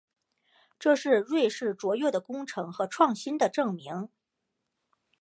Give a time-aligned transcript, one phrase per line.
[0.79, 4.09] 这是瑞士卓越的工程和创新的证明。